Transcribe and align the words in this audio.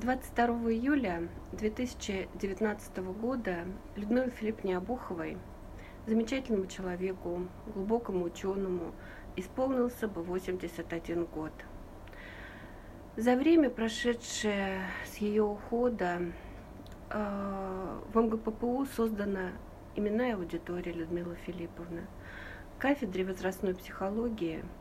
22 0.00 0.72
июля 0.72 1.28
2019 1.52 2.96
года 3.20 3.66
Людмиле 3.96 4.30
Филиппне 4.30 4.78
Обуховой, 4.78 5.36
замечательному 6.06 6.66
человеку, 6.68 7.46
глубокому 7.74 8.24
ученому, 8.24 8.94
исполнился 9.36 10.08
бы 10.08 10.22
81 10.22 11.26
год. 11.26 11.52
За 13.16 13.36
время, 13.36 13.68
прошедшее 13.68 14.86
с 15.04 15.18
ее 15.18 15.42
ухода, 15.42 16.32
э, 17.10 18.00
в 18.10 18.18
МГППУ 18.18 18.86
создана 18.96 19.50
именная 19.96 20.34
аудитория 20.34 20.92
Людмилы 20.92 21.36
Филипповны, 21.44 22.06
кафедре 22.78 23.26
возрастной 23.26 23.74
психологии– 23.74 24.64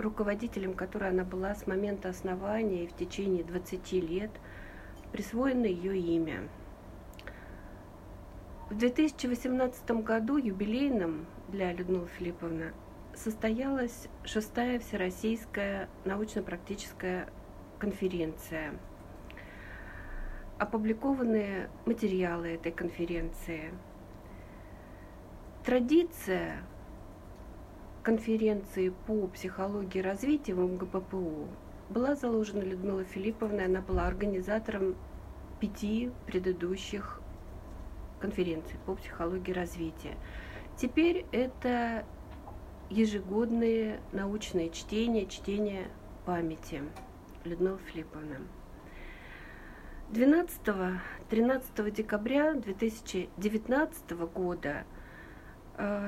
руководителем 0.00 0.74
которой 0.74 1.10
она 1.10 1.24
была 1.24 1.54
с 1.54 1.66
момента 1.66 2.08
основания 2.08 2.84
и 2.84 2.86
в 2.86 2.94
течение 2.94 3.44
20 3.44 3.92
лет, 3.92 4.30
присвоено 5.12 5.66
ее 5.66 5.98
имя. 5.98 6.48
В 8.70 8.76
2018 8.76 9.90
году 10.02 10.36
юбилейным 10.36 11.26
для 11.48 11.72
Людмилы 11.72 12.06
Филипповны 12.18 12.72
состоялась 13.14 14.08
шестая 14.24 14.78
Всероссийская 14.78 15.88
научно-практическая 16.04 17.28
конференция. 17.78 18.74
Опубликованы 20.58 21.68
материалы 21.86 22.48
этой 22.48 22.70
конференции. 22.70 23.72
Традиция 25.64 26.58
конференции 28.02 28.92
по 29.06 29.26
психологии 29.28 30.00
развития 30.00 30.54
в 30.54 30.60
МГППУ 30.60 31.48
была 31.90 32.14
заложена 32.14 32.62
Людмилой 32.62 33.04
Филипповной. 33.04 33.66
Она 33.66 33.80
была 33.80 34.06
организатором 34.06 34.96
пяти 35.60 36.10
предыдущих 36.26 37.20
конференций 38.20 38.78
по 38.86 38.94
психологии 38.94 39.52
развития. 39.52 40.16
Теперь 40.76 41.26
это 41.32 42.04
ежегодные 42.88 44.00
научные 44.12 44.70
чтения, 44.70 45.26
чтения 45.26 45.88
памяти 46.24 46.82
Людмилы 47.44 47.78
Филипповны. 47.86 48.38
12-13 50.10 51.90
декабря 51.92 52.54
2019 52.54 54.10
года 54.34 54.84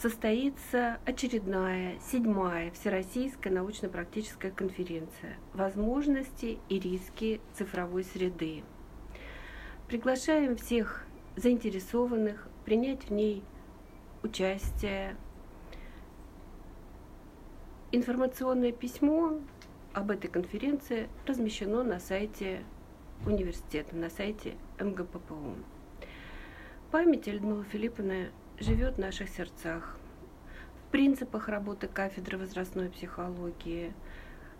состоится 0.00 0.98
очередная, 1.06 1.98
седьмая 2.00 2.70
Всероссийская 2.72 3.52
научно-практическая 3.52 4.50
конференция 4.50 5.38
«Возможности 5.54 6.58
и 6.68 6.78
риски 6.78 7.40
цифровой 7.54 8.04
среды». 8.04 8.62
Приглашаем 9.88 10.56
всех 10.56 11.06
заинтересованных 11.36 12.48
принять 12.64 13.04
в 13.04 13.12
ней 13.12 13.42
участие. 14.22 15.16
Информационное 17.92 18.72
письмо 18.72 19.38
об 19.92 20.10
этой 20.10 20.28
конференции 20.28 21.08
размещено 21.26 21.84
на 21.84 22.00
сайте 22.00 22.64
университета, 23.24 23.94
на 23.96 24.10
сайте 24.10 24.56
МГППУ. 24.78 25.54
Память 26.90 27.26
Людмилы 27.26 27.64
Филипповны 27.64 28.30
живет 28.58 28.96
в 28.96 29.00
наших 29.00 29.28
сердцах, 29.28 29.96
в 30.80 30.90
принципах 30.90 31.48
работы 31.48 31.88
кафедры 31.88 32.38
возрастной 32.38 32.88
психологии, 32.88 33.92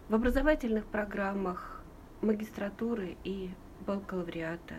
в 0.09 0.15
образовательных 0.15 0.85
программах 0.87 1.83
магистратуры 2.21 3.17
и 3.25 3.51
бакалавриата, 3.87 4.77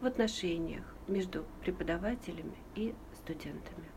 в 0.00 0.06
отношениях 0.06 0.84
между 1.08 1.44
преподавателями 1.62 2.56
и 2.74 2.94
студентами. 3.14 3.95